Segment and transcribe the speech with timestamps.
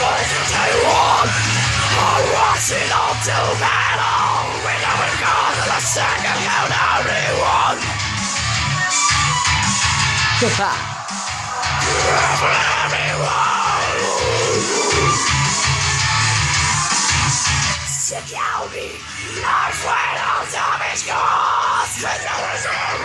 [0.00, 1.28] choice I want
[2.00, 7.20] I'm rushing off to battle With regard to the second hand only
[12.80, 13.40] everyone
[17.84, 18.96] Security
[19.44, 23.04] Life without damage caused With the reserve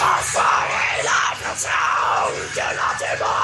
[0.00, 1.60] Our fire is out of
[2.56, 3.41] Do not demand.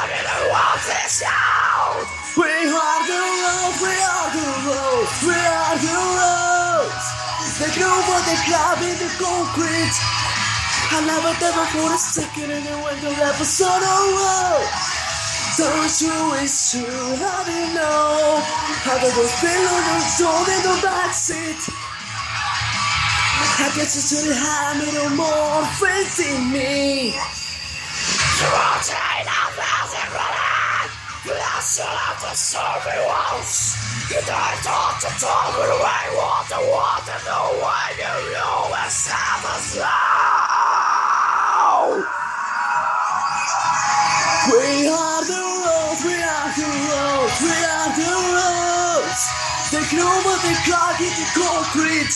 [3.77, 7.07] We are the roads, we are the roads.
[7.61, 9.97] They go for the club in the concrete.
[10.91, 14.69] I never never for a second in the window us on the road.
[15.59, 16.87] Don't you wish you
[17.19, 18.39] had it know
[18.87, 21.61] How they go feel on the door in the backseat
[23.59, 27.15] I guess it's really high, me no more faith in me
[28.39, 28.95] thousand
[29.59, 29.68] running.
[32.19, 33.77] Out the survey walls.
[34.11, 36.05] You don't talk to talk with away.
[36.17, 39.87] Want to want to know why you know it's the sound.
[44.51, 49.23] We are the roads, we are the roads, we are the roads.
[49.71, 52.15] They know what they clock in the concrete.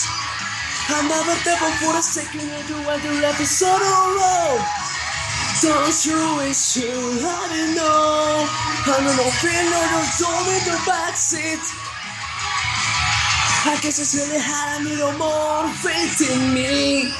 [0.89, 4.92] I never never for a second into the left is on road.
[5.63, 8.43] Don't you wish you had it know?
[8.83, 11.63] I don't know, feel no door in the backseat.
[13.71, 17.15] I guess it's really hard, I need no more faith in me.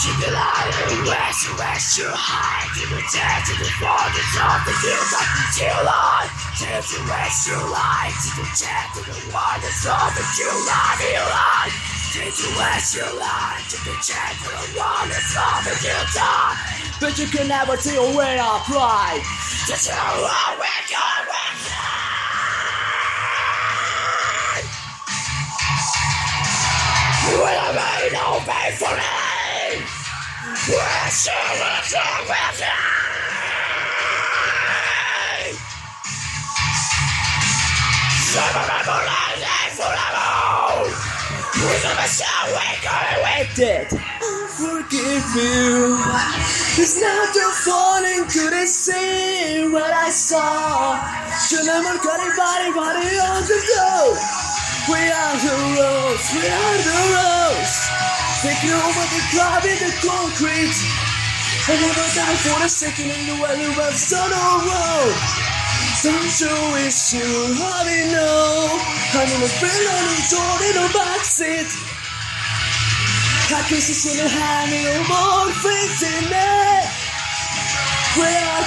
[0.00, 2.72] Keep it lying, west, west, you hide.
[2.72, 5.28] Keep it dead to the borders of the hills I
[5.60, 6.09] you
[7.08, 7.56] west, you.
[7.56, 11.72] Keep it dead to the waters that's all July, you lie.
[12.12, 13.06] Take you west, you.
[13.70, 16.56] Keep it dead to the waters of the July.
[17.00, 19.22] But you can never take away our pride.
[19.66, 21.80] Tell what we're going with.
[27.30, 29.80] Will I made no pay for it?
[30.68, 32.89] We're still
[44.90, 45.96] forgive you?
[46.76, 51.00] It's not your fault and couldn't see what I saw.
[51.50, 54.18] You never got anybody, body on the door.
[54.90, 57.74] We are the roads, we are the roads.
[58.42, 60.76] Taking over the club in the concrete.
[61.68, 65.59] I never never for a second in the way you were on the road.
[66.02, 67.28] Don't you wish you
[67.60, 68.80] already know?
[69.12, 71.68] I'm in a friend on the door in the backseat.
[73.52, 76.70] I guess it's in the hand in a more faith in it.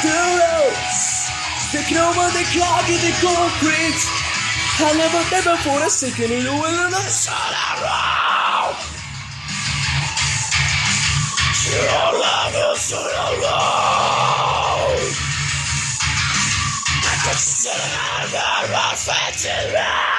[0.04, 1.32] The roads.
[1.72, 4.02] Taking over the clock in the concrete.
[4.84, 7.30] I never, never for a second in the wilderness.
[7.30, 8.93] Your
[19.06, 20.13] 放弃了。